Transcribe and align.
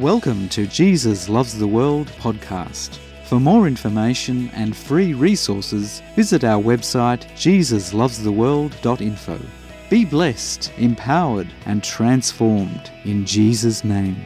Welcome 0.00 0.48
to 0.48 0.66
Jesus 0.66 1.28
Loves 1.28 1.56
the 1.56 1.68
World 1.68 2.08
podcast. 2.18 2.98
For 3.26 3.38
more 3.38 3.68
information 3.68 4.50
and 4.52 4.76
free 4.76 5.14
resources, 5.14 6.02
visit 6.16 6.42
our 6.42 6.60
website 6.60 7.30
jesuslovestheworld.info. 7.36 9.40
Be 9.88 10.04
blessed, 10.04 10.72
empowered, 10.78 11.46
and 11.66 11.84
transformed 11.84 12.90
in 13.04 13.24
Jesus' 13.24 13.84
name. 13.84 14.16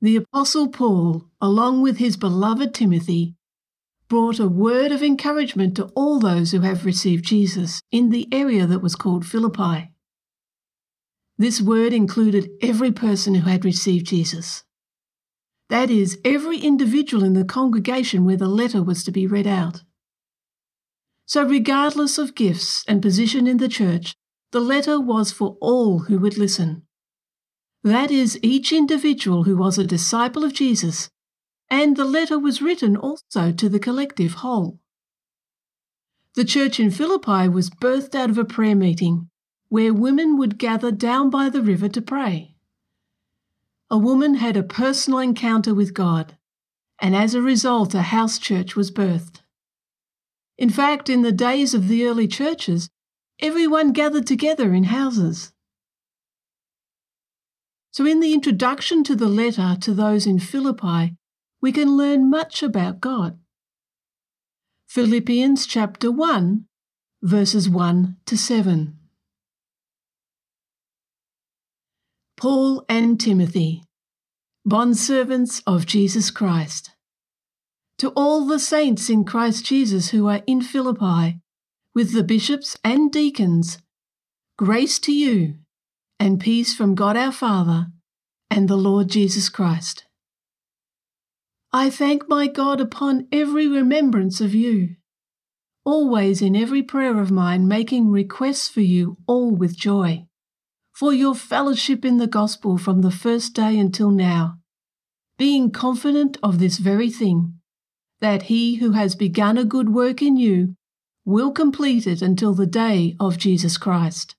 The 0.00 0.16
Apostle 0.16 0.68
Paul, 0.68 1.26
along 1.42 1.82
with 1.82 1.98
his 1.98 2.16
beloved 2.16 2.72
Timothy, 2.72 3.34
brought 4.08 4.38
a 4.38 4.48
word 4.48 4.92
of 4.92 5.02
encouragement 5.02 5.76
to 5.76 5.90
all 5.94 6.18
those 6.18 6.52
who 6.52 6.60
have 6.60 6.86
received 6.86 7.26
Jesus 7.26 7.82
in 7.92 8.08
the 8.08 8.26
area 8.32 8.66
that 8.66 8.80
was 8.80 8.96
called 8.96 9.26
Philippi. 9.26 9.89
This 11.40 11.58
word 11.58 11.94
included 11.94 12.50
every 12.60 12.92
person 12.92 13.34
who 13.34 13.48
had 13.48 13.64
received 13.64 14.04
Jesus. 14.04 14.62
That 15.70 15.88
is, 15.88 16.18
every 16.22 16.58
individual 16.58 17.24
in 17.24 17.32
the 17.32 17.46
congregation 17.46 18.26
where 18.26 18.36
the 18.36 18.46
letter 18.46 18.82
was 18.82 19.02
to 19.04 19.10
be 19.10 19.26
read 19.26 19.46
out. 19.46 19.82
So, 21.24 21.42
regardless 21.42 22.18
of 22.18 22.34
gifts 22.34 22.84
and 22.86 23.00
position 23.00 23.46
in 23.46 23.56
the 23.56 23.70
church, 23.70 24.14
the 24.52 24.60
letter 24.60 25.00
was 25.00 25.32
for 25.32 25.56
all 25.62 26.00
who 26.00 26.18
would 26.18 26.36
listen. 26.36 26.82
That 27.82 28.10
is, 28.10 28.38
each 28.42 28.70
individual 28.70 29.44
who 29.44 29.56
was 29.56 29.78
a 29.78 29.84
disciple 29.84 30.44
of 30.44 30.52
Jesus, 30.52 31.08
and 31.70 31.96
the 31.96 32.04
letter 32.04 32.38
was 32.38 32.60
written 32.60 32.98
also 32.98 33.50
to 33.50 33.68
the 33.70 33.80
collective 33.80 34.34
whole. 34.44 34.78
The 36.34 36.44
church 36.44 36.78
in 36.78 36.90
Philippi 36.90 37.48
was 37.48 37.70
birthed 37.70 38.14
out 38.14 38.28
of 38.28 38.36
a 38.36 38.44
prayer 38.44 38.76
meeting 38.76 39.29
where 39.70 39.94
women 39.94 40.36
would 40.36 40.58
gather 40.58 40.90
down 40.90 41.30
by 41.30 41.48
the 41.48 41.62
river 41.62 41.88
to 41.88 42.02
pray. 42.02 42.54
A 43.88 43.96
woman 43.96 44.34
had 44.34 44.56
a 44.56 44.62
personal 44.62 45.20
encounter 45.20 45.74
with 45.74 45.94
God, 45.94 46.36
and 47.00 47.16
as 47.16 47.34
a 47.34 47.40
result, 47.40 47.94
a 47.94 48.02
house 48.02 48.38
church 48.38 48.76
was 48.76 48.90
birthed. 48.90 49.40
In 50.58 50.70
fact, 50.70 51.08
in 51.08 51.22
the 51.22 51.32
days 51.32 51.72
of 51.72 51.88
the 51.88 52.04
early 52.04 52.28
churches, 52.28 52.90
everyone 53.38 53.92
gathered 53.92 54.26
together 54.26 54.74
in 54.74 54.84
houses. 54.84 55.52
So, 57.92 58.04
in 58.04 58.20
the 58.20 58.34
introduction 58.34 59.02
to 59.04 59.16
the 59.16 59.28
letter 59.28 59.76
to 59.80 59.94
those 59.94 60.26
in 60.26 60.40
Philippi, 60.40 61.16
we 61.60 61.72
can 61.72 61.96
learn 61.96 62.28
much 62.28 62.62
about 62.62 63.00
God. 63.00 63.38
Philippians 64.88 65.66
chapter 65.66 66.10
1, 66.10 66.66
verses 67.22 67.68
1 67.68 68.16
to 68.26 68.36
7. 68.36 68.99
Paul 72.40 72.86
and 72.88 73.20
Timothy, 73.20 73.84
bondservants 74.66 75.62
of 75.66 75.84
Jesus 75.84 76.30
Christ. 76.30 76.90
To 77.98 78.12
all 78.16 78.46
the 78.46 78.58
saints 78.58 79.10
in 79.10 79.24
Christ 79.24 79.66
Jesus 79.66 80.08
who 80.08 80.26
are 80.26 80.40
in 80.46 80.62
Philippi, 80.62 81.38
with 81.94 82.14
the 82.14 82.24
bishops 82.24 82.78
and 82.82 83.12
deacons, 83.12 83.76
grace 84.56 84.98
to 85.00 85.12
you 85.12 85.56
and 86.18 86.40
peace 86.40 86.74
from 86.74 86.94
God 86.94 87.14
our 87.14 87.30
Father 87.30 87.88
and 88.50 88.70
the 88.70 88.76
Lord 88.76 89.08
Jesus 89.08 89.50
Christ. 89.50 90.06
I 91.74 91.90
thank 91.90 92.26
my 92.26 92.46
God 92.46 92.80
upon 92.80 93.28
every 93.30 93.68
remembrance 93.68 94.40
of 94.40 94.54
you, 94.54 94.96
always 95.84 96.40
in 96.40 96.56
every 96.56 96.82
prayer 96.82 97.20
of 97.20 97.30
mine 97.30 97.68
making 97.68 98.10
requests 98.10 98.66
for 98.66 98.80
you 98.80 99.18
all 99.26 99.54
with 99.54 99.76
joy 99.76 100.26
for 101.00 101.14
your 101.14 101.34
fellowship 101.34 102.04
in 102.04 102.18
the 102.18 102.26
gospel 102.26 102.76
from 102.76 103.00
the 103.00 103.10
first 103.10 103.54
day 103.54 103.78
until 103.78 104.10
now, 104.10 104.58
being 105.38 105.70
confident 105.70 106.36
of 106.42 106.58
this 106.58 106.76
very 106.76 107.08
thing, 107.08 107.54
that 108.20 108.42
he 108.42 108.74
who 108.74 108.92
has 108.92 109.14
begun 109.14 109.56
a 109.56 109.64
good 109.64 109.88
work 109.88 110.20
in 110.20 110.36
you 110.36 110.74
will 111.24 111.52
complete 111.52 112.06
it 112.06 112.20
until 112.20 112.52
the 112.52 112.66
day 112.66 113.16
of 113.18 113.38
Jesus 113.38 113.78
Christ. 113.78 114.36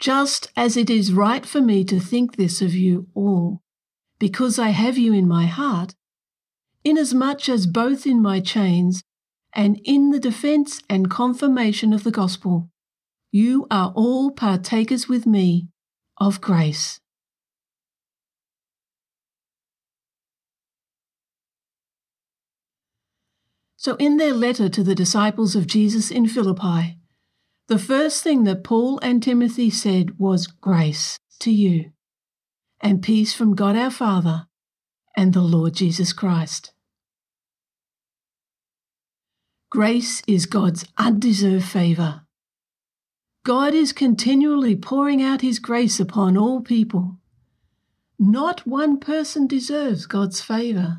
Just 0.00 0.50
as 0.56 0.76
it 0.76 0.90
is 0.90 1.12
right 1.12 1.46
for 1.46 1.60
me 1.60 1.84
to 1.84 2.00
think 2.00 2.34
this 2.34 2.60
of 2.60 2.74
you 2.74 3.06
all, 3.14 3.60
because 4.18 4.58
I 4.58 4.70
have 4.70 4.98
you 4.98 5.12
in 5.12 5.28
my 5.28 5.46
heart, 5.46 5.94
inasmuch 6.82 7.48
as 7.48 7.68
both 7.68 8.04
in 8.04 8.20
my 8.20 8.40
chains 8.40 9.04
and 9.52 9.80
in 9.84 10.10
the 10.10 10.18
defence 10.18 10.82
and 10.90 11.08
confirmation 11.08 11.92
of 11.92 12.02
the 12.02 12.10
gospel, 12.10 12.68
you 13.32 13.66
are 13.70 13.92
all 13.94 14.30
partakers 14.30 15.08
with 15.08 15.26
me 15.26 15.68
of 16.18 16.40
grace. 16.40 17.00
So, 23.76 23.94
in 23.96 24.18
their 24.18 24.34
letter 24.34 24.68
to 24.68 24.82
the 24.82 24.94
disciples 24.94 25.56
of 25.56 25.66
Jesus 25.66 26.10
in 26.10 26.26
Philippi, 26.28 26.98
the 27.68 27.78
first 27.78 28.22
thing 28.22 28.44
that 28.44 28.64
Paul 28.64 28.98
and 29.00 29.22
Timothy 29.22 29.70
said 29.70 30.18
was 30.18 30.46
grace 30.46 31.18
to 31.38 31.50
you, 31.50 31.92
and 32.80 33.02
peace 33.02 33.32
from 33.32 33.54
God 33.54 33.76
our 33.76 33.90
Father 33.90 34.48
and 35.16 35.32
the 35.32 35.40
Lord 35.40 35.74
Jesus 35.74 36.12
Christ. 36.12 36.72
Grace 39.70 40.20
is 40.26 40.46
God's 40.46 40.84
undeserved 40.98 41.64
favour 41.64 42.22
God 43.42 43.72
is 43.72 43.94
continually 43.94 44.76
pouring 44.76 45.22
out 45.22 45.40
His 45.40 45.58
grace 45.58 45.98
upon 45.98 46.36
all 46.36 46.60
people. 46.60 47.16
Not 48.18 48.66
one 48.66 49.00
person 49.00 49.46
deserves 49.46 50.04
God's 50.04 50.42
favour. 50.42 50.98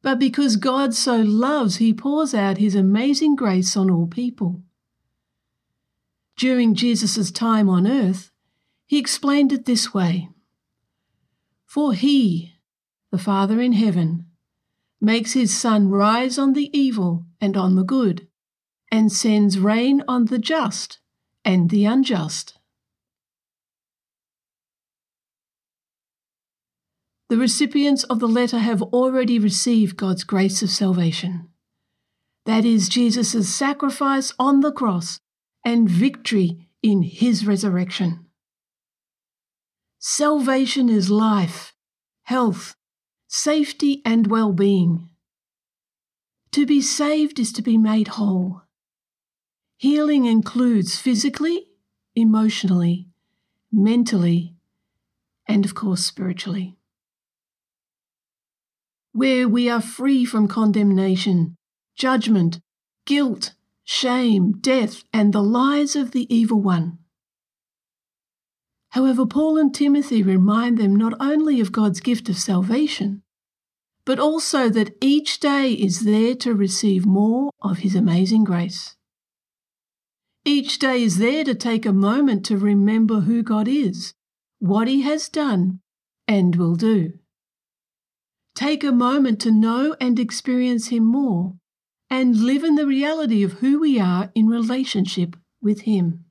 But 0.00 0.20
because 0.20 0.54
God 0.54 0.94
so 0.94 1.16
loves, 1.16 1.76
He 1.76 1.92
pours 1.92 2.34
out 2.34 2.58
His 2.58 2.76
amazing 2.76 3.34
grace 3.34 3.76
on 3.76 3.90
all 3.90 4.06
people. 4.06 4.62
During 6.36 6.76
Jesus' 6.76 7.32
time 7.32 7.68
on 7.68 7.86
earth, 7.88 8.30
He 8.86 8.98
explained 8.98 9.52
it 9.52 9.64
this 9.64 9.92
way 9.92 10.28
For 11.66 11.94
He, 11.94 12.52
the 13.10 13.18
Father 13.18 13.60
in 13.60 13.72
heaven, 13.72 14.26
makes 15.00 15.32
His 15.32 15.52
sun 15.52 15.88
rise 15.88 16.38
on 16.38 16.52
the 16.52 16.70
evil 16.78 17.26
and 17.40 17.56
on 17.56 17.74
the 17.74 17.82
good, 17.82 18.28
and 18.92 19.10
sends 19.10 19.58
rain 19.58 20.04
on 20.06 20.26
the 20.26 20.38
just 20.38 21.00
and 21.44 21.70
the 21.70 21.84
unjust. 21.84 22.58
The 27.28 27.36
recipients 27.36 28.04
of 28.04 28.20
the 28.20 28.28
letter 28.28 28.58
have 28.58 28.82
already 28.82 29.38
received 29.38 29.96
God's 29.96 30.24
grace 30.24 30.62
of 30.62 30.70
salvation. 30.70 31.48
That 32.46 32.64
is 32.64 32.88
Jesus' 32.88 33.52
sacrifice 33.52 34.32
on 34.38 34.60
the 34.60 34.72
cross 34.72 35.20
and 35.64 35.88
victory 35.88 36.68
in 36.82 37.02
his 37.02 37.46
resurrection. 37.46 38.26
Salvation 39.98 40.90
is 40.90 41.08
life, 41.10 41.74
health, 42.24 42.76
safety, 43.26 44.02
and 44.04 44.26
well 44.26 44.52
being. 44.52 45.08
To 46.52 46.66
be 46.66 46.82
saved 46.82 47.40
is 47.40 47.52
to 47.54 47.62
be 47.62 47.78
made 47.78 48.08
whole. 48.08 48.63
Healing 49.76 50.24
includes 50.24 50.98
physically, 50.98 51.66
emotionally, 52.14 53.08
mentally, 53.72 54.54
and 55.46 55.64
of 55.64 55.74
course, 55.74 56.04
spiritually. 56.04 56.76
Where 59.12 59.48
we 59.48 59.68
are 59.68 59.80
free 59.80 60.24
from 60.24 60.48
condemnation, 60.48 61.56
judgment, 61.96 62.60
guilt, 63.04 63.54
shame, 63.84 64.52
death, 64.60 65.04
and 65.12 65.32
the 65.32 65.42
lies 65.42 65.94
of 65.94 66.12
the 66.12 66.32
evil 66.34 66.60
one. 66.60 66.98
However, 68.90 69.26
Paul 69.26 69.58
and 69.58 69.74
Timothy 69.74 70.22
remind 70.22 70.78
them 70.78 70.94
not 70.94 71.14
only 71.20 71.60
of 71.60 71.72
God's 71.72 72.00
gift 72.00 72.28
of 72.28 72.38
salvation, 72.38 73.22
but 74.04 74.20
also 74.20 74.68
that 74.68 74.94
each 75.00 75.40
day 75.40 75.72
is 75.72 76.04
there 76.04 76.34
to 76.36 76.54
receive 76.54 77.04
more 77.04 77.50
of 77.60 77.78
His 77.78 77.94
amazing 77.94 78.44
grace. 78.44 78.96
Each 80.44 80.78
day 80.78 81.02
is 81.02 81.16
there 81.18 81.42
to 81.44 81.54
take 81.54 81.86
a 81.86 81.92
moment 81.92 82.44
to 82.46 82.58
remember 82.58 83.20
who 83.20 83.42
God 83.42 83.66
is, 83.66 84.12
what 84.58 84.88
He 84.88 85.02
has 85.02 85.28
done, 85.28 85.80
and 86.28 86.56
will 86.56 86.74
do. 86.74 87.14
Take 88.54 88.84
a 88.84 88.92
moment 88.92 89.40
to 89.40 89.50
know 89.50 89.96
and 90.00 90.18
experience 90.18 90.88
Him 90.88 91.04
more, 91.04 91.54
and 92.10 92.36
live 92.36 92.62
in 92.62 92.74
the 92.74 92.86
reality 92.86 93.42
of 93.42 93.54
who 93.54 93.80
we 93.80 93.98
are 93.98 94.30
in 94.34 94.46
relationship 94.46 95.36
with 95.62 95.82
Him. 95.82 96.26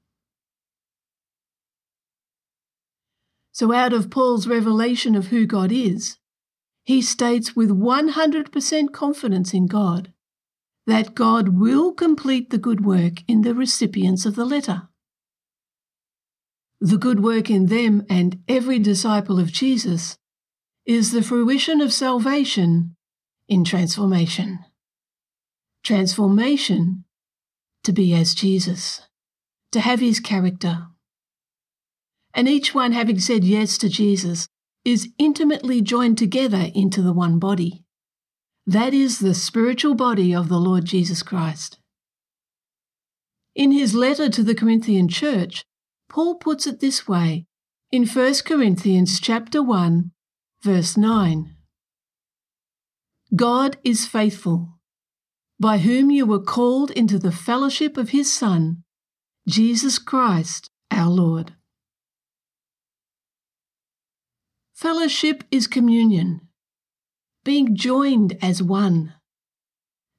So, 3.52 3.74
out 3.74 3.94
of 3.94 4.10
Paul's 4.12 4.48
revelation 4.48 5.16
of 5.16 5.28
who 5.28 5.46
God 5.46 5.72
is, 5.72 6.18
he 6.84 7.02
states 7.02 7.56
with 7.56 7.70
100% 7.70 8.92
confidence 8.92 9.54
in 9.54 9.68
God 9.68 10.13
that 10.86 11.16
God 11.16 11.50
will 11.50 11.94
complete 11.94 12.50
the 12.50 12.58
good 12.58 12.86
work 12.86 13.24
in 13.28 13.42
the 13.42 13.56
recipients 13.56 14.26
of 14.26 14.36
the 14.36 14.46
letter. 14.46 14.90
The 16.82 16.98
good 16.98 17.24
work 17.24 17.50
in 17.50 17.68
them 17.68 18.06
and 18.10 18.44
every 18.48 18.80
disciple 18.80 19.40
of 19.40 19.52
Jesus 19.52 20.18
is 20.86 21.12
the 21.12 21.22
fruition 21.22 21.80
of 21.80 21.94
salvation 21.94 22.96
in 23.48 23.64
transformation. 23.64 24.60
Transformation 25.84 27.06
to 27.84 27.92
be 27.92 28.14
as 28.14 28.34
Jesus, 28.34 29.02
to 29.72 29.80
have 29.80 30.00
his 30.00 30.20
character. 30.20 30.88
And 32.34 32.48
each 32.48 32.74
one, 32.74 32.94
having 32.94 33.20
said 33.20 33.44
yes 33.44 33.78
to 33.80 33.90
Jesus, 33.90 34.48
is 34.84 35.10
intimately 35.18 35.82
joined 35.82 36.18
together 36.18 36.70
into 36.74 37.02
the 37.02 37.14
one 37.14 37.40
body. 37.40 37.83
That 38.66 38.94
is 38.94 39.20
the 39.20 39.34
spiritual 39.34 39.94
body 39.94 40.34
of 40.34 40.48
the 40.48 40.60
Lord 40.60 40.86
Jesus 40.86 41.22
Christ. 41.22 41.80
In 43.56 43.72
his 43.72 43.94
letter 43.94 44.30
to 44.30 44.42
the 44.42 44.56
Corinthian 44.56 45.08
church, 45.10 45.66
Paul 46.10 46.36
puts 46.36 46.66
it 46.66 46.80
this 46.80 47.08
way 47.08 47.46
in 47.92 48.08
1 48.08 48.34
Corinthians 48.46 49.20
chapter 49.20 49.62
1, 49.62 50.12
verse 50.64 50.96
9. 50.96 51.56
God 53.36 53.78
is 53.84 54.08
faithful, 54.08 54.80
by 55.60 55.80
whom 55.80 56.10
you 56.10 56.26
were 56.26 56.42
called 56.42 56.92
into 56.92 57.20
the 57.20 57.32
fellowship 57.32 57.98
of 57.98 58.10
his 58.10 58.32
Son, 58.32 58.84
Jesus 59.48 60.00
Christ 60.00 60.70
our 60.90 61.10
Lord. 61.10 61.54
Fellowship 64.74 65.44
is 65.52 65.68
communion, 65.68 66.42
being 67.44 67.76
joined 67.76 68.38
as 68.42 68.64
one. 68.64 69.14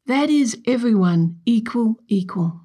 That 0.07 0.29
is 0.29 0.59
everyone 0.67 1.41
equal, 1.47 1.97
equal. 2.09 2.61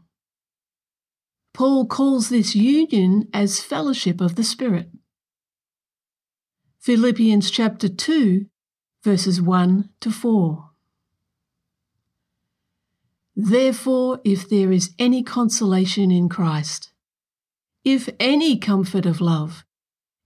Paul 1.54 1.88
calls 1.88 2.30
this 2.30 2.56
union 2.56 3.28
as 3.34 3.62
fellowship 3.62 4.22
of 4.22 4.36
the 4.36 4.44
Spirit. 4.44 4.90
Philippians 6.80 7.52
chapter 7.52 7.90
2, 7.90 8.46
verses 9.04 9.42
1 9.42 9.90
to 10.02 10.12
4. 10.12 10.70
Therefore, 13.36 14.20
if 14.26 14.50
there 14.50 14.72
is 14.72 14.94
any 15.00 15.24
consolation 15.24 16.12
in 16.12 16.28
Christ, 16.28 16.92
if 17.86 18.10
any 18.20 18.58
comfort 18.58 19.06
of 19.06 19.22
love, 19.22 19.64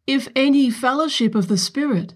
if 0.07 0.27
any 0.35 0.69
fellowship 0.71 1.35
of 1.35 1.47
the 1.47 1.57
Spirit, 1.57 2.15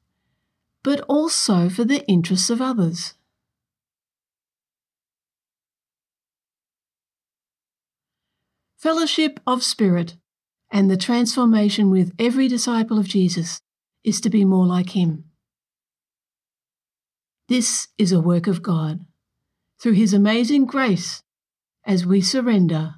but 0.83 1.01
also 1.01 1.69
for 1.69 1.83
the 1.83 2.05
interests 2.07 2.49
of 2.49 2.61
others. 2.61 3.13
Fellowship 8.77 9.39
of 9.45 9.63
Spirit 9.63 10.15
and 10.71 10.89
the 10.89 10.97
transformation 10.97 11.91
with 11.91 12.13
every 12.17 12.47
disciple 12.47 12.97
of 12.97 13.07
Jesus 13.07 13.61
is 14.03 14.19
to 14.21 14.29
be 14.29 14.43
more 14.43 14.65
like 14.65 14.91
him. 14.91 15.25
This 17.47 17.89
is 17.97 18.11
a 18.11 18.19
work 18.19 18.47
of 18.47 18.63
God 18.63 19.05
through 19.79 19.93
his 19.93 20.13
amazing 20.13 20.65
grace 20.65 21.21
as 21.85 22.05
we 22.05 22.21
surrender 22.21 22.95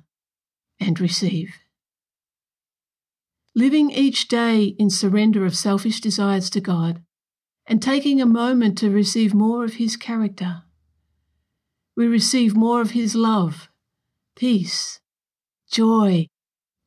and 0.79 0.99
receive. 0.99 1.55
Living 3.55 3.91
each 3.91 4.27
day 4.27 4.75
in 4.79 4.89
surrender 4.89 5.45
of 5.45 5.55
selfish 5.55 5.99
desires 5.99 6.49
to 6.51 6.61
God 6.61 7.01
and 7.65 7.81
taking 7.81 8.21
a 8.21 8.25
moment 8.25 8.77
to 8.77 8.89
receive 8.89 9.33
more 9.33 9.63
of 9.63 9.75
his 9.75 9.95
character, 9.95 10.63
we 11.95 12.07
receive 12.07 12.55
more 12.55 12.81
of 12.81 12.91
his 12.91 13.15
love, 13.15 13.69
peace, 14.35 14.99
joy, 15.71 16.27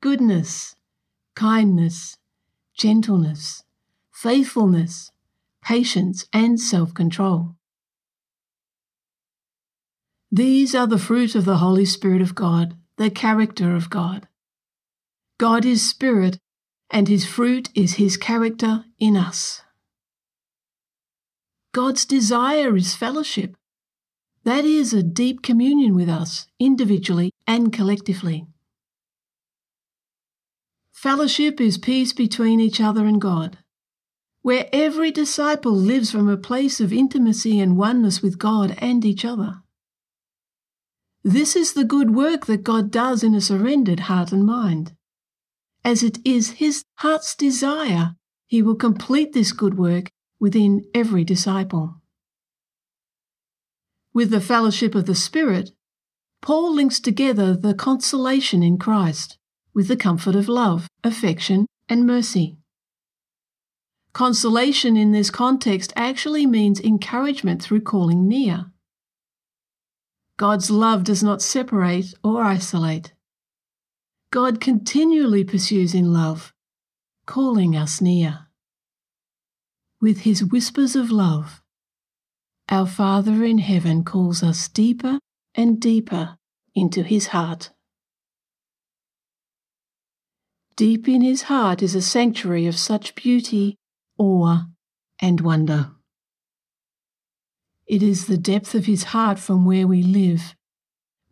goodness, 0.01 0.75
kindness, 1.35 2.17
gentleness, 2.77 3.65
faithfulness, 4.13 5.11
patience, 5.63 6.27
and 6.33 6.61
self 6.61 6.93
control. 6.95 7.57
These 10.31 10.75
are 10.75 10.87
the 10.87 10.99
fruit 10.99 11.35
of 11.35 11.45
the 11.45 11.59
Holy 11.59 11.85
Spirit 11.85 12.21
of 12.21 12.35
God, 12.35 12.77
the 12.97 13.11
character 13.11 13.75
of 13.75 13.91
God. 13.91 14.29
God 15.39 15.65
is 15.65 15.89
Spirit, 15.89 16.39
and 16.91 17.09
His 17.09 17.25
fruit 17.25 17.69
is 17.75 17.95
His 17.95 18.17
character 18.17 18.85
in 18.99 19.17
us. 19.17 19.63
God's 21.77 22.07
desire 22.07 22.75
is 22.75 22.97
fellowship. 22.97 23.55
That 24.45 24.65
is 24.65 24.95
a 24.95 25.03
deep 25.03 25.43
communion 25.43 25.95
with 25.95 26.09
us, 26.09 26.47
individually 26.59 27.33
and 27.47 27.71
collectively. 27.71 28.47
Fellowship 30.91 31.61
is 31.61 31.77
peace 31.77 32.15
between 32.15 32.61
each 32.61 32.81
other 32.81 33.05
and 33.05 33.21
God, 33.21 33.59
where 34.41 34.71
every 34.73 35.11
disciple 35.11 35.77
lives 35.77 36.11
from 36.11 36.31
a 36.31 36.39
place 36.39 36.81
of 36.81 36.95
intimacy 36.95 37.61
and 37.61 37.77
oneness 37.77 38.23
with 38.23 38.39
God 38.39 38.75
and 38.79 39.05
each 39.05 39.27
other. 39.27 39.57
This 41.23 41.55
is 41.55 41.75
the 41.75 41.85
good 41.85 42.15
work 42.15 42.47
that 42.47 42.65
God 42.65 42.91
does 42.91 43.23
in 43.23 43.35
a 43.35 43.43
surrendered 43.43 44.01
heart 44.09 44.33
and 44.33 44.47
mind. 44.47 44.95
As 45.85 46.03
it 46.03 46.21
is 46.25 46.53
His 46.53 46.87
heart's 47.01 47.37
desire, 47.37 48.15
He 48.47 48.63
will 48.63 48.77
complete 48.77 49.35
this 49.35 49.53
good 49.53 49.77
work 49.77 50.11
within 50.39 50.85
every 50.95 51.25
disciple. 51.25 52.01
With 54.13 54.31
the 54.31 54.41
fellowship 54.41 54.95
of 54.95 55.07
the 55.07 55.15
Spirit, 55.15 55.71
Paul 56.41 56.75
links 56.75 57.01
together 57.01 57.55
the 57.55 57.75
consolation 57.75 58.63
in 58.63 58.79
Christ 58.79 59.39
with 59.75 59.89
the 59.89 59.97
comfort 59.97 60.35
of 60.35 60.49
love, 60.49 60.89
affection, 61.05 61.67
and 61.89 62.07
mercy. 62.07 62.57
Consolation 64.13 64.97
in 64.97 65.13
this 65.13 65.29
context 65.29 65.93
actually 65.95 66.47
means 66.47 66.81
encouragement 66.81 67.63
through 67.63 67.83
calling 67.83 68.27
near. 68.27 68.67
God's 70.39 70.71
love 70.71 71.05
does 71.05 71.23
not 71.23 71.43
separate 71.43 72.15
or 72.25 72.43
isolate. 72.43 73.13
God 74.31 74.61
continually 74.61 75.45
pursues 75.45 75.95
in 75.95 76.13
love, 76.13 76.55
calling 77.27 77.77
us 77.77 78.01
near. 78.01 78.46
With 80.07 80.21
his 80.21 80.45
whispers 80.45 80.95
of 80.95 81.11
love, 81.11 81.61
our 82.69 82.87
Father 82.87 83.43
in 83.43 83.59
heaven 83.59 84.05
calls 84.05 84.41
us 84.41 84.69
deeper 84.69 85.19
and 85.53 85.81
deeper 85.81 86.37
into 86.77 87.03
his 87.03 87.27
heart. 87.35 87.71
Deep 90.77 91.09
in 91.09 91.23
his 91.23 91.43
heart 91.51 91.83
is 91.83 91.97
a 91.97 92.01
sanctuary 92.01 92.69
of 92.69 92.79
such 92.79 93.17
beauty, 93.17 93.75
awe, 94.17 94.67
and 95.19 95.41
wonder. 95.41 95.91
It 97.89 98.01
is 98.01 98.27
the 98.27 98.39
depth 98.39 98.77
of 98.77 98.87
his 98.87 99.03
heart 99.11 99.41
from 99.41 99.65
where 99.65 99.89
we 99.89 100.05
live. 100.05 100.55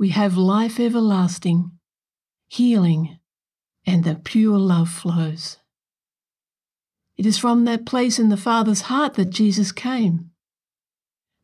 We 0.01 0.09
have 0.09 0.37
life 0.37 0.81
everlasting, 0.81 1.71
healing, 2.49 3.21
and 3.87 4.03
the 4.03 4.17
pure 4.17 4.59
love 4.59 4.91
flows. 4.91 5.59
It 7.17 7.27
is 7.27 7.39
from 7.39 7.65
that 7.65 7.87
place 7.87 8.19
in 8.19 8.29
the 8.29 8.37
Father's 8.37 8.83
heart 8.83 9.15
that 9.15 9.31
Jesus 9.31 9.71
came, 9.73 10.31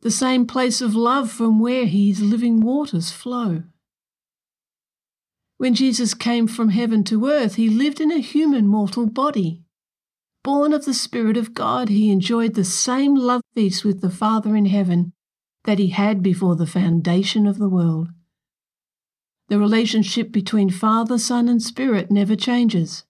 the 0.01 0.11
same 0.11 0.45
place 0.45 0.81
of 0.81 0.95
love 0.95 1.31
from 1.31 1.59
where 1.59 1.85
his 1.85 2.21
living 2.21 2.59
waters 2.59 3.11
flow. 3.11 3.63
When 5.57 5.75
Jesus 5.75 6.13
came 6.13 6.47
from 6.47 6.69
heaven 6.69 7.03
to 7.05 7.27
earth, 7.27 7.55
he 7.55 7.69
lived 7.69 8.01
in 8.01 8.11
a 8.11 8.17
human 8.17 8.67
mortal 8.67 9.05
body. 9.05 9.61
Born 10.43 10.73
of 10.73 10.85
the 10.85 10.93
Spirit 10.93 11.37
of 11.37 11.53
God, 11.53 11.89
he 11.89 12.11
enjoyed 12.11 12.55
the 12.55 12.65
same 12.65 13.13
love 13.13 13.43
feast 13.53 13.85
with 13.85 14.01
the 14.01 14.09
Father 14.09 14.55
in 14.55 14.65
heaven 14.65 15.13
that 15.65 15.77
he 15.77 15.89
had 15.89 16.23
before 16.23 16.55
the 16.55 16.65
foundation 16.65 17.45
of 17.45 17.59
the 17.59 17.69
world. 17.69 18.07
The 19.49 19.59
relationship 19.59 20.31
between 20.31 20.71
Father, 20.71 21.19
Son, 21.19 21.47
and 21.47 21.61
Spirit 21.61 22.09
never 22.09 22.35
changes. 22.35 23.03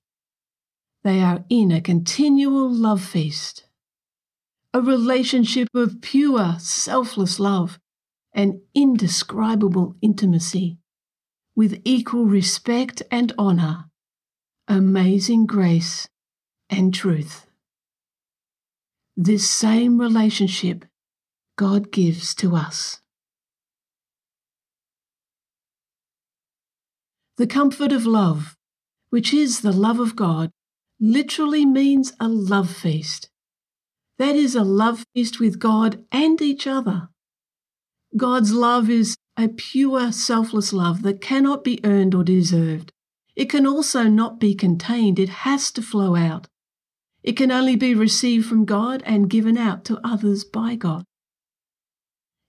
They 1.04 1.22
are 1.22 1.44
in 1.50 1.72
a 1.72 1.82
continual 1.82 2.72
love 2.72 3.04
feast, 3.04 3.66
a 4.74 4.82
relationship 4.82 5.68
of 5.74 6.02
pure, 6.02 6.58
selfless 6.60 7.40
love 7.40 7.80
and 8.34 8.62
indescribable 8.76 9.96
intimacy 10.02 10.78
with 11.56 11.82
equal 11.84 12.26
respect 12.26 13.02
and 13.10 13.34
honour, 13.38 13.86
amazing 14.68 15.48
grace, 15.48 16.08
and 16.70 16.94
truth. 16.94 17.48
This 19.18 19.50
same 19.50 20.00
relationship 20.00 20.86
God 21.58 21.92
gives 21.92 22.34
to 22.36 22.56
us. 22.56 23.02
The 27.38 27.48
comfort 27.48 27.92
of 27.92 28.06
love, 28.06 28.56
which 29.10 29.34
is 29.34 29.62
the 29.62 29.72
love 29.72 30.00
of 30.00 30.16
God, 30.16 30.52
literally 31.02 31.66
means 31.66 32.14
a 32.20 32.30
love 32.30 32.70
feast. 32.70 33.30
That 34.20 34.36
is 34.36 34.56
a 34.56 34.64
love 34.64 35.04
feast 35.16 35.40
with 35.40 35.58
God 35.58 36.06
and 36.12 36.40
each 36.42 36.68
other. 36.68 37.10
God's 38.16 38.54
love 38.54 38.90
is 38.90 39.18
a 39.36 39.48
pure, 39.48 40.12
selfless 40.12 40.72
love 40.72 41.02
that 41.02 41.20
cannot 41.20 41.64
be 41.64 41.84
earned 41.84 42.14
or 42.14 42.24
deserved. 42.24 42.92
It 43.36 43.50
can 43.50 43.66
also 43.66 44.04
not 44.04 44.40
be 44.40 44.54
contained, 44.54 45.18
it 45.18 45.30
has 45.30 45.72
to 45.72 45.82
flow 45.82 46.16
out. 46.16 46.48
It 47.24 47.34
can 47.34 47.52
only 47.52 47.76
be 47.76 47.96
received 47.96 48.48
from 48.48 48.66
God 48.66 49.02
and 49.06 49.30
given 49.30 49.58
out 49.58 49.84
to 49.86 50.00
others 50.04 50.44
by 50.44 50.76
God. 50.76 51.04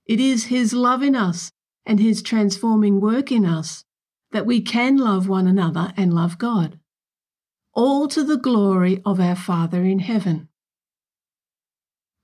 It 0.04 0.21
is 0.21 0.47
His 0.47 0.75
love 0.75 1.02
in 1.02 1.16
us 1.16 1.50
and 1.87 2.00
His 2.00 2.23
transforming 2.23 3.00
work 3.00 3.32
in 3.32 3.47
us 3.47 3.85
that 4.32 4.47
we 4.47 4.61
can 4.61 4.97
love 4.97 5.28
one 5.28 5.47
another 5.47 5.92
and 5.97 6.12
love 6.12 6.38
God, 6.38 6.78
all 7.74 8.06
to 8.08 8.22
the 8.22 8.36
glory 8.36 9.00
of 9.04 9.18
our 9.18 9.36
Father 9.36 9.82
in 9.82 10.00
heaven. 10.00 10.48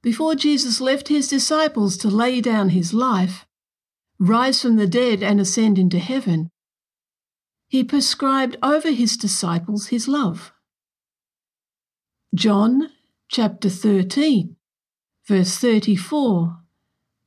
Before 0.02 0.34
Jesus 0.34 0.80
left 0.80 1.08
his 1.08 1.28
disciples 1.28 1.96
to 1.98 2.08
lay 2.08 2.40
down 2.40 2.70
his 2.70 2.94
life, 2.94 3.46
rise 4.18 4.62
from 4.62 4.76
the 4.76 4.86
dead, 4.86 5.22
and 5.22 5.40
ascend 5.40 5.78
into 5.78 5.98
heaven, 5.98 6.50
he 7.68 7.82
prescribed 7.84 8.56
over 8.62 8.90
his 8.90 9.16
disciples 9.16 9.88
his 9.88 10.08
love. 10.08 10.52
John 12.34 12.90
chapter 13.28 13.68
13, 13.68 14.56
verse 15.26 15.56
34 15.58 16.58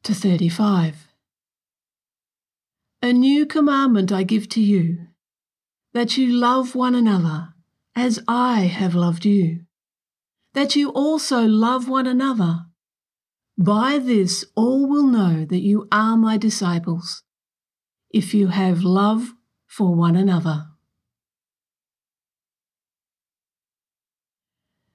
to 0.04 0.14
35. 0.14 1.08
A 3.04 3.14
new 3.14 3.46
commandment 3.46 4.12
I 4.12 4.24
give 4.24 4.48
to 4.50 4.62
you, 4.62 5.08
that 5.94 6.18
you 6.18 6.32
love 6.32 6.76
one 6.76 6.96
another 6.96 7.54
as 7.96 8.20
I 8.28 8.62
have 8.62 8.96
loved 8.96 9.26
you, 9.26 9.62
that 10.54 10.76
you 10.76 10.90
also 10.90 11.42
love 11.46 11.88
one 11.90 12.08
another. 12.08 12.66
By 13.58 14.00
this 14.00 14.46
all 14.56 14.88
will 14.88 15.06
know 15.06 15.46
that 15.46 15.62
you 15.62 15.88
are 15.92 16.18
my 16.18 16.38
disciples, 16.38 17.24
if 18.10 18.34
you 18.34 18.48
have 18.48 18.84
love 18.84 19.34
for 19.68 19.96
one 19.96 20.16
another. 20.16 20.68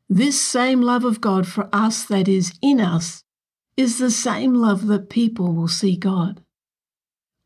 This 0.08 0.40
same 0.40 0.80
love 0.80 1.04
of 1.04 1.20
God 1.20 1.46
for 1.46 1.68
us 1.72 2.04
that 2.04 2.28
is 2.28 2.52
in 2.62 2.80
us 2.80 3.24
is 3.76 3.98
the 3.98 4.10
same 4.10 4.54
love 4.54 4.86
that 4.86 5.10
people 5.10 5.52
will 5.52 5.68
see 5.68 5.96
God. 5.96 6.42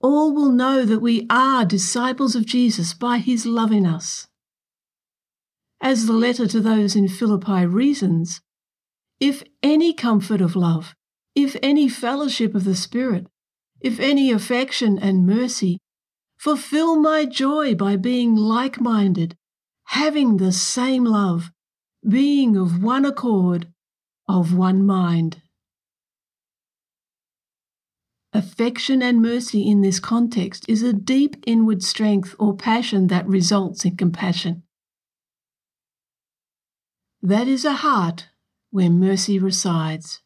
All 0.00 0.34
will 0.34 0.52
know 0.52 0.84
that 0.84 1.00
we 1.00 1.26
are 1.28 1.64
disciples 1.64 2.34
of 2.34 2.46
Jesus 2.46 2.94
by 2.94 3.18
his 3.18 3.44
love 3.44 3.72
in 3.72 3.84
us. 3.84 4.28
As 5.80 6.06
the 6.06 6.12
letter 6.12 6.46
to 6.46 6.60
those 6.60 6.94
in 6.94 7.08
Philippi 7.08 7.64
reasons, 7.64 8.40
if 9.18 9.42
any 9.62 9.92
comfort 9.94 10.40
of 10.40 10.54
love, 10.54 10.94
if 11.34 11.56
any 11.62 11.88
fellowship 11.88 12.54
of 12.54 12.64
the 12.64 12.74
Spirit, 12.74 13.26
if 13.80 13.98
any 13.98 14.30
affection 14.30 14.98
and 14.98 15.26
mercy, 15.26 15.78
fulfill 16.38 17.00
my 17.00 17.24
joy 17.24 17.74
by 17.74 17.96
being 17.96 18.34
like 18.34 18.80
minded, 18.80 19.36
having 19.86 20.36
the 20.36 20.52
same 20.52 21.04
love, 21.04 21.50
being 22.06 22.56
of 22.56 22.82
one 22.82 23.04
accord, 23.04 23.68
of 24.28 24.54
one 24.54 24.84
mind. 24.84 25.42
Affection 28.32 29.02
and 29.02 29.20
mercy 29.20 29.68
in 29.68 29.80
this 29.80 29.98
context 29.98 30.64
is 30.68 30.82
a 30.82 30.92
deep 30.92 31.36
inward 31.46 31.82
strength 31.82 32.34
or 32.38 32.54
passion 32.54 33.08
that 33.08 33.26
results 33.26 33.84
in 33.84 33.96
compassion. 33.96 34.62
That 37.22 37.46
is 37.46 37.66
a 37.66 37.74
heart 37.74 38.28
where 38.70 38.88
mercy 38.88 39.38
resides. 39.38 40.22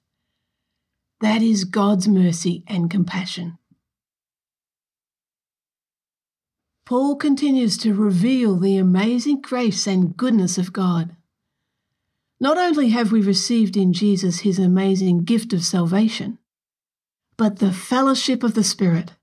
That 1.21 1.43
is 1.43 1.65
God's 1.65 2.07
mercy 2.07 2.63
and 2.69 2.89
compassion. 2.89 3.59
Paul 6.87 7.17
continues 7.17 7.77
to 7.79 7.95
reveal 7.95 8.57
the 8.57 8.77
amazing 8.77 9.41
grace 9.41 9.89
and 9.89 10.17
goodness 10.17 10.57
of 10.57 10.73
God. 10.73 11.17
Not 12.39 12.59
only 12.59 12.91
have 12.91 13.11
we 13.11 13.23
received 13.23 13.77
in 13.77 13.93
Jesus 13.93 14.41
his 14.41 14.61
amazing 14.61 15.25
gift 15.25 15.53
of 15.53 15.65
salvation, 15.65 16.39
but 17.37 17.59
the 17.59 17.73
fellowship 17.73 18.45
of 18.45 18.55
the 18.55 18.63
Spirit. 18.63 19.15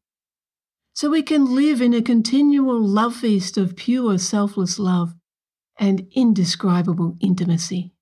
So 0.94 1.10
we 1.10 1.24
can 1.24 1.56
live 1.56 1.82
in 1.82 1.94
a 1.94 2.02
continual 2.02 2.82
love 2.82 3.16
feast 3.16 3.58
of 3.58 3.78
pure, 3.78 4.18
selfless 4.18 4.78
love 4.78 5.14
and 5.78 6.08
indescribable 6.12 7.18
intimacy. 7.20 7.94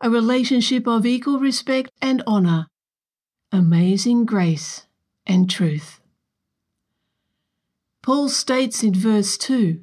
A 0.00 0.10
relationship 0.10 0.86
of 0.86 1.06
equal 1.06 1.38
respect 1.38 1.90
and 2.00 2.22
honour, 2.26 2.66
amazing 3.52 4.24
grace 4.24 4.86
and 5.26 5.48
truth. 5.48 6.00
Paul 8.02 8.28
states 8.28 8.82
in 8.82 8.94
verse 8.94 9.38
2 9.38 9.80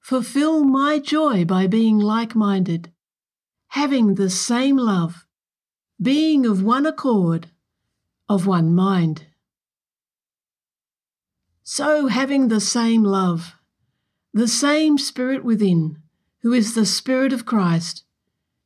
Fulfill 0.00 0.64
my 0.64 0.98
joy 0.98 1.46
by 1.46 1.66
being 1.66 1.98
like 1.98 2.34
minded, 2.34 2.92
having 3.68 4.16
the 4.16 4.28
same 4.28 4.76
love, 4.76 5.26
being 6.00 6.44
of 6.44 6.62
one 6.62 6.84
accord, 6.84 7.50
of 8.28 8.46
one 8.46 8.74
mind. 8.74 9.26
So, 11.62 12.08
having 12.08 12.48
the 12.48 12.60
same 12.60 13.02
love, 13.02 13.54
the 14.34 14.48
same 14.48 14.98
Spirit 14.98 15.44
within, 15.44 15.96
who 16.42 16.52
is 16.52 16.74
the 16.74 16.84
Spirit 16.84 17.32
of 17.32 17.46
Christ, 17.46 18.02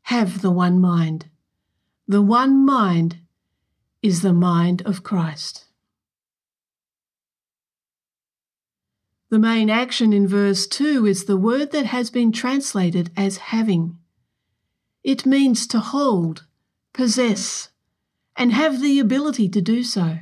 have 0.04 0.40
the 0.40 0.50
one 0.50 0.80
mind. 0.80 1.26
The 2.08 2.22
one 2.22 2.64
mind 2.64 3.18
is 4.02 4.22
the 4.22 4.32
mind 4.32 4.80
of 4.87 5.02
Christ. 5.02 5.66
The 9.28 9.38
main 9.38 9.68
action 9.68 10.14
in 10.14 10.26
verse 10.26 10.66
2 10.66 11.04
is 11.04 11.26
the 11.26 11.37
word 11.37 11.70
that 11.72 11.84
has 11.84 12.08
been 12.08 12.32
translated 12.32 13.10
as 13.14 13.37
having. 13.37 13.98
It 15.04 15.26
means 15.26 15.66
to 15.66 15.80
hold, 15.80 16.46
possess, 16.94 17.68
and 18.37 18.54
have 18.54 18.80
the 18.80 18.98
ability 18.98 19.50
to 19.50 19.60
do 19.60 19.82
so. 19.82 20.20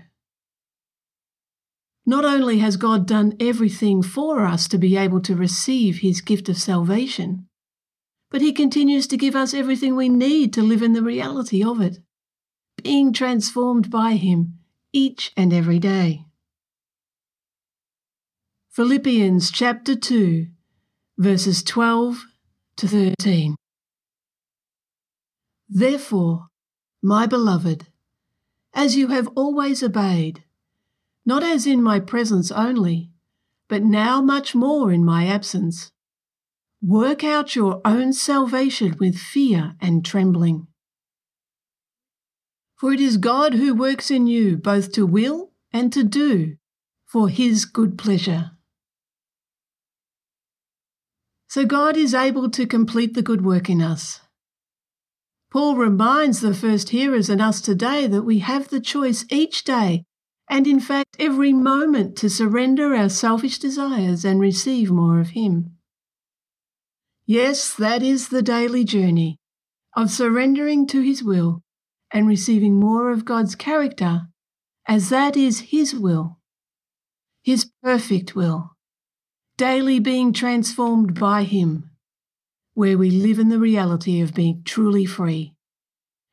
Not 2.09 2.25
only 2.25 2.59
has 2.61 2.77
God 2.77 3.05
done 3.05 3.37
everything 3.41 4.01
for 4.01 4.47
us 4.47 4.69
to 4.69 4.79
be 4.79 4.97
able 4.97 5.21
to 5.23 5.35
receive 5.35 5.99
His 5.99 6.21
gift 6.21 6.49
of 6.49 6.57
salvation, 6.57 7.49
but 8.31 8.41
He 8.41 8.53
continues 8.53 9.09
to 9.09 9.17
give 9.17 9.35
us 9.35 9.53
everything 9.53 9.97
we 9.97 10.09
need 10.09 10.53
to 10.55 10.63
live 10.63 10.83
in 10.83 10.93
the 10.93 11.03
reality 11.03 11.65
of 11.65 11.81
it, 11.81 11.99
being 12.81 13.13
transformed 13.13 13.91
by 13.91 14.13
Him 14.13 14.59
each 14.93 15.33
and 15.37 15.53
every 15.53 15.81
day. 15.81 16.25
Philippians 18.71 19.51
chapter 19.51 19.97
2, 19.97 20.47
verses 21.19 21.65
12 21.65 22.25
to 22.77 22.87
13. 22.87 23.57
Therefore, 25.69 26.47
my 27.03 27.27
beloved, 27.27 27.89
as 28.73 28.97
you 28.97 29.09
have 29.09 29.29
always 29.35 29.83
obeyed, 29.83 30.45
not 31.27 31.43
as 31.43 31.67
in 31.67 31.83
my 31.83 32.01
presence 32.01 32.51
only, 32.51 33.11
but 33.69 33.83
now 33.83 34.23
much 34.23 34.55
more 34.55 34.93
in 34.93 35.05
my 35.05 35.27
absence, 35.27 35.93
work 36.81 37.23
out 37.25 37.55
your 37.55 37.83
own 37.85 38.13
salvation 38.13 38.97
with 38.99 39.19
fear 39.19 39.75
and 39.81 40.05
trembling. 40.05 40.67
For 42.77 42.93
it 42.93 43.01
is 43.01 43.17
God 43.17 43.55
who 43.55 43.75
works 43.75 44.11
in 44.11 44.27
you 44.27 44.57
both 44.57 44.93
to 44.93 45.05
will 45.05 45.51
and 45.73 45.93
to 45.93 46.05
do 46.05 46.57
for 47.05 47.29
his 47.29 47.65
good 47.65 47.99
pleasure. 47.99 48.53
So 51.49 51.67
God 51.67 51.97
is 51.97 52.15
able 52.15 52.49
to 52.51 52.67
complete 52.67 53.15
the 53.15 53.23
good 53.23 53.45
work 53.45 53.69
in 53.69 53.83
us 53.83 54.21
Paul 55.57 55.77
reminds 55.77 56.41
the 56.41 56.53
first 56.53 56.91
hearers 56.91 57.31
and 57.31 57.41
us 57.41 57.63
today 57.63 58.07
that 58.09 58.25
we 58.25 58.41
have 58.41 58.69
the 58.69 58.79
choice 58.79 59.25
each 59.31 59.65
day, 59.65 60.05
and 60.49 60.67
in 60.67 60.81
fact 60.81 61.17
every 61.19 61.53
moment, 61.53 62.17
to 62.17 62.31
surrender 62.31 62.95
our 62.95 63.09
selfish 63.09 63.59
desires 63.59 64.25
and 64.25 64.41
receive 64.41 64.91
more 64.91 65.21
of 65.21 65.31
Him. 65.31 65.77
Yes, 67.27 67.75
that 67.75 68.03
is 68.03 68.29
the 68.29 68.43
daily 68.43 68.85
journey 68.85 69.39
of 69.97 70.11
surrendering 70.11 70.87
to 70.89 71.01
His 71.01 71.23
will 71.23 71.63
and 72.13 72.29
receiving 72.29 72.75
more 72.75 73.11
of 73.11 73.25
God's 73.25 73.55
character, 73.55 74.29
as 74.87 75.09
that 75.09 75.37
is 75.37 75.71
His 75.71 75.95
will, 75.95 76.39
His 77.43 77.71
perfect 77.83 78.37
will, 78.37 78.77
daily 79.57 79.99
being 79.99 80.33
transformed 80.33 81.19
by 81.19 81.43
Him 81.43 81.91
where 82.77 82.99
we 82.99 83.11
live 83.11 83.39
in 83.39 83.49
the 83.49 83.59
reality 83.59 84.21
of 84.21 84.35
being 84.35 84.61
truly 84.63 85.07
free. 85.07 85.55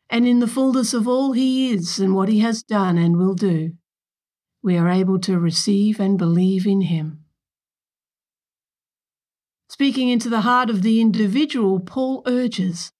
And 0.09 0.27
in 0.27 0.39
the 0.39 0.47
fullness 0.47 0.93
of 0.93 1.07
all 1.07 1.31
He 1.31 1.71
is 1.71 1.99
and 1.99 2.13
what 2.13 2.27
He 2.27 2.41
has 2.41 2.61
done 2.63 2.97
and 2.97 3.15
will 3.15 3.33
do, 3.33 3.71
we 4.63 4.77
are 4.77 4.89
able 4.89 5.19
to 5.19 5.37
receive 5.37 5.99
and 5.99 6.17
believe 6.17 6.65
in 6.65 6.81
Him. 6.81 7.19
Speaking 9.69 10.09
into 10.09 10.29
the 10.29 10.41
heart 10.41 10.69
of 10.69 10.81
the 10.81 11.01
individual, 11.01 11.79
Paul 11.79 12.23
urges 12.25 12.91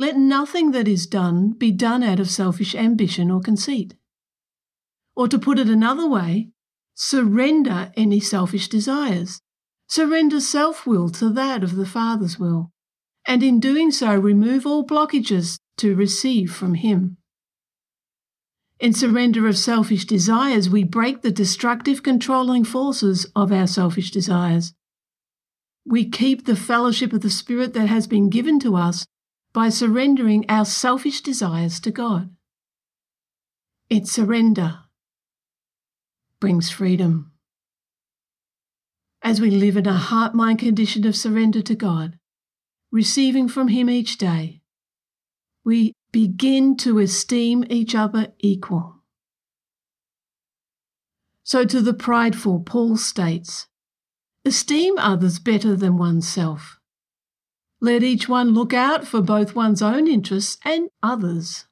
let 0.00 0.16
nothing 0.16 0.70
that 0.70 0.88
is 0.88 1.06
done 1.06 1.50
be 1.50 1.70
done 1.70 2.02
out 2.02 2.18
of 2.18 2.30
selfish 2.30 2.74
ambition 2.74 3.30
or 3.30 3.38
conceit. 3.42 3.92
Or 5.14 5.28
to 5.28 5.38
put 5.38 5.58
it 5.58 5.68
another 5.68 6.08
way, 6.08 6.48
surrender 6.94 7.92
any 7.98 8.18
selfish 8.18 8.68
desires. 8.68 9.42
Surrender 9.88 10.40
self 10.40 10.86
will 10.86 11.10
to 11.10 11.28
that 11.28 11.62
of 11.62 11.76
the 11.76 11.84
Father's 11.84 12.38
will, 12.38 12.70
and 13.26 13.42
in 13.42 13.60
doing 13.60 13.90
so, 13.90 14.16
remove 14.16 14.64
all 14.64 14.86
blockages 14.86 15.58
to 15.76 15.94
receive 15.94 16.50
from 16.50 16.74
Him. 16.74 17.18
In 18.80 18.94
surrender 18.94 19.46
of 19.46 19.58
selfish 19.58 20.06
desires, 20.06 20.70
we 20.70 20.84
break 20.84 21.20
the 21.20 21.30
destructive 21.30 22.02
controlling 22.02 22.64
forces 22.64 23.26
of 23.36 23.52
our 23.52 23.66
selfish 23.66 24.10
desires. 24.10 24.72
We 25.84 26.08
keep 26.08 26.46
the 26.46 26.56
fellowship 26.56 27.12
of 27.12 27.20
the 27.20 27.28
Spirit 27.28 27.74
that 27.74 27.88
has 27.88 28.06
been 28.06 28.30
given 28.30 28.58
to 28.60 28.76
us 28.76 29.06
by 29.52 29.68
surrendering 29.68 30.46
our 30.48 30.64
selfish 30.64 31.20
desires 31.20 31.78
to 31.80 31.90
God. 31.90 32.30
Its 33.90 34.10
surrender 34.10 34.78
brings 36.40 36.70
freedom. 36.70 37.32
As 39.20 39.42
we 39.42 39.50
live 39.50 39.76
in 39.76 39.86
a 39.86 39.92
heart 39.92 40.34
mind 40.34 40.60
condition 40.60 41.06
of 41.06 41.14
surrender 41.14 41.60
to 41.60 41.74
God, 41.74 42.18
receiving 42.90 43.46
from 43.46 43.68
Him 43.68 43.90
each 43.90 44.16
day, 44.16 44.62
we 45.64 45.92
begin 46.12 46.76
to 46.78 46.98
esteem 46.98 47.64
each 47.68 47.94
other 47.94 48.28
equal. 48.38 48.96
So, 51.42 51.64
to 51.64 51.80
the 51.80 51.94
prideful, 51.94 52.60
Paul 52.60 52.96
states, 52.96 53.66
Esteem 54.44 54.98
others 54.98 55.38
better 55.38 55.76
than 55.76 55.98
oneself. 55.98 56.78
Let 57.80 58.02
each 58.02 58.28
one 58.28 58.50
look 58.50 58.72
out 58.72 59.06
for 59.06 59.20
both 59.20 59.54
one's 59.54 59.82
own 59.82 60.06
interests 60.06 60.58
and 60.64 60.88
others. 61.02 61.66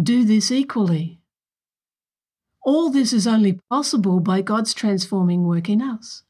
Do 0.00 0.24
this 0.24 0.50
equally. 0.50 1.20
All 2.64 2.90
this 2.90 3.12
is 3.12 3.26
only 3.26 3.58
possible 3.70 4.20
by 4.20 4.42
God's 4.42 4.74
transforming 4.74 5.46
work 5.46 5.68
in 5.68 5.80
us. 5.80 6.22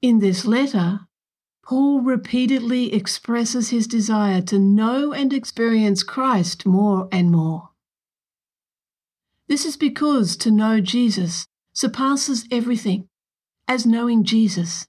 In 0.00 0.20
this 0.20 0.44
letter, 0.44 1.00
Paul 1.64 2.02
repeatedly 2.02 2.92
expresses 2.92 3.70
his 3.70 3.86
desire 3.86 4.42
to 4.42 4.58
know 4.58 5.14
and 5.14 5.32
experience 5.32 6.02
Christ 6.02 6.66
more 6.66 7.08
and 7.10 7.30
more. 7.30 7.70
This 9.48 9.64
is 9.64 9.78
because 9.78 10.36
to 10.38 10.50
know 10.50 10.82
Jesus 10.82 11.46
surpasses 11.72 12.46
everything, 12.50 13.08
as 13.66 13.86
knowing 13.86 14.24
Jesus 14.24 14.86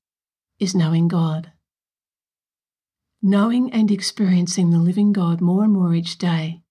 is 0.60 0.76
knowing 0.76 1.08
God. 1.08 1.54
Knowing 3.22 3.72
and 3.72 3.90
experiencing 3.90 4.72
the 4.72 4.78
living 4.78 5.14
God 5.14 5.40
more 5.40 5.64
and 5.64 5.72
more 5.72 5.94
each 5.94 6.18
day 6.18 6.62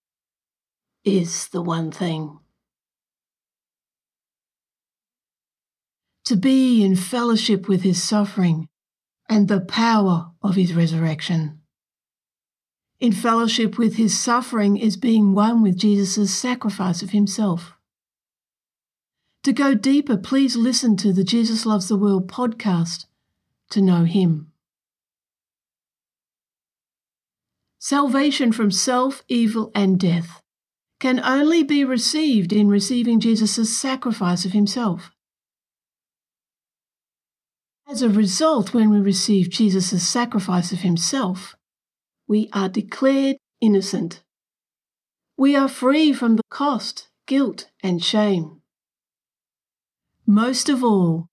is 1.03 1.49
the 1.49 1.63
one 1.63 1.91
thing. 1.91 2.39
To 6.27 6.37
be 6.37 6.85
in 6.85 6.95
fellowship 6.95 7.69
with 7.69 7.83
his 7.83 8.03
suffering 8.03 8.69
and 9.29 9.49
the 9.49 9.61
power 9.61 10.31
of 10.43 10.55
his 10.55 10.75
resurrection. 10.75 11.61
In 13.01 13.13
fellowship 13.13 13.79
with 13.79 13.97
his 13.97 14.19
suffering 14.19 14.77
is 14.77 14.97
being 14.97 15.35
one 15.35 15.63
with 15.63 15.77
Jesus' 15.77 16.35
sacrifice 16.35 17.03
of 17.03 17.11
himself. 17.11 17.75
To 19.45 19.53
go 19.53 19.75
deeper, 19.75 20.17
please 20.17 20.57
listen 20.57 20.97
to 20.97 21.13
the 21.13 21.23
Jesus 21.23 21.67
Loves 21.67 21.89
the 21.89 21.99
World 21.99 22.29
podcast 22.29 23.05
to 23.69 23.83
know 23.83 24.05
Him. 24.05 24.51
Salvation 27.79 28.53
from 28.53 28.71
self, 28.71 29.23
evil, 29.29 29.71
and 29.75 30.01
death 30.01 30.41
can 30.99 31.21
only 31.21 31.63
be 31.63 31.85
received 31.85 32.55
in 32.55 32.69
receiving 32.69 33.21
Jesus' 33.21 33.77
sacrifice 33.79 34.47
of 34.47 34.53
Himself. 34.53 35.11
As 37.87 38.01
a 38.01 38.09
result, 38.09 38.73
when 38.73 38.91
we 38.91 38.99
receive 38.99 39.51
Jesus' 39.51 40.09
sacrifice 40.09 40.73
of 40.73 40.81
Himself, 40.81 41.55
we 42.27 42.49
are 42.53 42.69
declared 42.69 43.37
innocent. 43.61 44.23
We 45.37 45.55
are 45.55 45.69
free 45.69 46.13
from 46.13 46.37
the 46.37 46.43
cost, 46.51 47.09
guilt, 47.27 47.69
and 47.83 48.03
shame. 48.03 48.63
Most 50.27 50.69
of 50.69 50.83
all, 50.83 51.29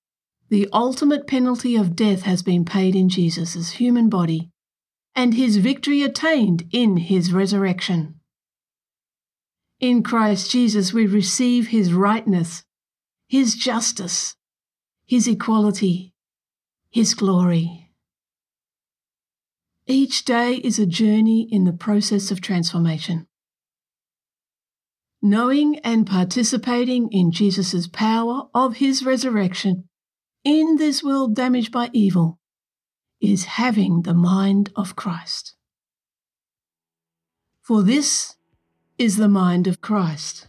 the 0.50 0.68
ultimate 0.74 1.28
penalty 1.28 1.78
of 1.78 1.96
death 1.96 2.24
has 2.24 2.44
been 2.44 2.66
paid 2.66 2.96
in 2.96 3.08
Jesus' 3.08 3.72
human 3.72 4.10
body, 4.10 4.50
and 5.16 5.34
his 5.34 5.58
victory 5.58 6.04
attained 6.04 6.68
in 6.72 6.98
his 6.98 7.32
resurrection. 7.32 8.20
In 9.80 10.04
Christ 10.04 10.52
Jesus, 10.52 10.92
we 10.92 11.06
receive 11.06 11.70
his 11.70 11.94
rightness, 11.94 12.64
his 13.30 13.56
justice, 13.56 14.36
his 15.06 15.28
equality, 15.28 16.11
his 16.92 17.14
glory. 17.14 17.90
Each 19.88 20.26
day 20.26 20.56
is 20.56 20.78
a 20.78 20.86
journey 20.86 21.48
in 21.50 21.64
the 21.64 21.72
process 21.72 22.32
of 22.32 22.42
transformation. 22.42 23.28
Knowing 25.22 25.80
and 25.80 26.06
participating 26.06 27.08
in 27.12 27.32
Jesus' 27.32 27.88
power 27.88 28.50
of 28.54 28.78
his 28.78 29.06
resurrection 29.06 29.88
in 30.44 30.76
this 30.76 31.02
world 31.02 31.34
damaged 31.34 31.72
by 31.72 31.90
evil 31.94 32.40
is 33.22 33.46
having 33.46 34.02
the 34.02 34.14
mind 34.14 34.70
of 34.76 34.96
Christ. 34.96 35.56
For 37.62 37.84
this 37.84 38.36
is 38.98 39.16
the 39.16 39.30
mind 39.30 39.66
of 39.68 39.80
Christ. 39.80 40.48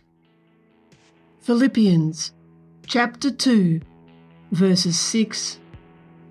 Philippians 1.40 2.32
chapter 2.86 3.30
2, 3.30 3.80
verses 4.50 4.98
6 4.98 5.58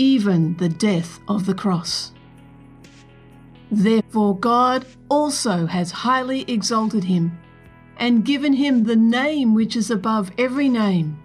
even 0.00 0.56
the 0.56 0.68
death 0.70 1.20
of 1.28 1.44
the 1.44 1.52
cross. 1.52 2.12
Therefore, 3.70 4.34
God 4.38 4.86
also 5.10 5.66
has 5.66 5.90
highly 5.90 6.50
exalted 6.50 7.04
him 7.04 7.38
and 7.98 8.24
given 8.24 8.54
him 8.54 8.84
the 8.84 8.96
name 8.96 9.52
which 9.52 9.76
is 9.76 9.90
above 9.90 10.32
every 10.38 10.70
name, 10.70 11.18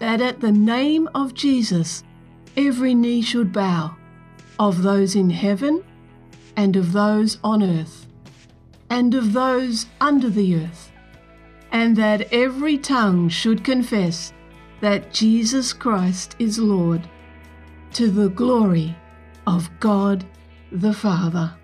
that 0.00 0.20
at 0.20 0.40
the 0.40 0.52
name 0.52 1.08
of 1.14 1.32
Jesus 1.32 2.04
every 2.58 2.94
knee 2.94 3.22
should 3.22 3.54
bow, 3.54 3.96
of 4.58 4.82
those 4.82 5.16
in 5.16 5.30
heaven, 5.30 5.82
and 6.56 6.76
of 6.76 6.92
those 6.92 7.38
on 7.42 7.62
earth, 7.62 8.06
and 8.90 9.14
of 9.14 9.32
those 9.32 9.86
under 9.98 10.28
the 10.28 10.56
earth, 10.56 10.92
and 11.72 11.96
that 11.96 12.30
every 12.30 12.76
tongue 12.76 13.30
should 13.30 13.64
confess 13.64 14.34
that 14.80 15.10
Jesus 15.10 15.72
Christ 15.72 16.36
is 16.38 16.58
Lord, 16.58 17.08
to 17.94 18.10
the 18.10 18.28
glory 18.28 18.94
of 19.46 19.70
God 19.80 20.26
the 20.72 20.92
Father. 20.92 21.54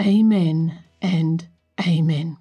Amen 0.00 0.82
and 1.00 1.46
Amen. 1.86 2.36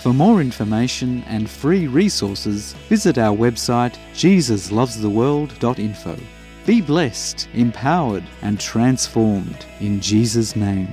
For 0.00 0.14
more 0.14 0.40
information 0.40 1.22
and 1.24 1.50
free 1.50 1.86
resources, 1.86 2.72
visit 2.88 3.18
our 3.18 3.36
website 3.36 3.98
jesuslovestheworld.info. 4.14 6.18
Be 6.64 6.80
blessed, 6.80 7.46
empowered, 7.52 8.24
and 8.40 8.58
transformed 8.58 9.66
in 9.80 10.00
Jesus' 10.00 10.56
name. 10.56 10.88